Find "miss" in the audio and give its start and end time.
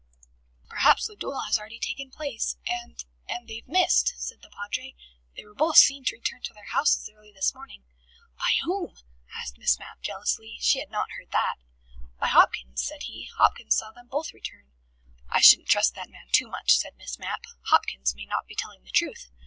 9.59-9.77, 16.97-17.19